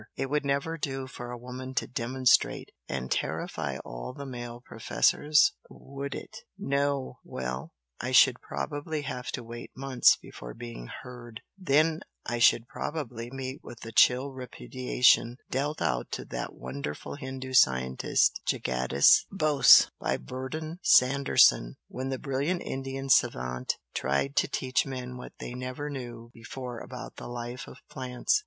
[0.17, 5.53] it would never do for a woman to 'demonstrate' and terrify all the male professors,
[5.69, 6.37] would it!
[6.57, 7.19] No!
[7.23, 13.29] well, I should probably have to wait months before being 'heard,' then I should probably
[13.29, 20.17] meet with the chill repudiation dealt out to that wonderful Hindu scientist, Jagadis Bose, by
[20.17, 26.31] Burdon Sanderson when the brilliant Indian savant tried to teach men what they never knew
[26.33, 28.39] before about the life of plants.